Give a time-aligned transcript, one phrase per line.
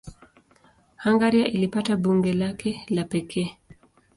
[1.03, 3.57] Hungaria ilipata bunge lake la pekee.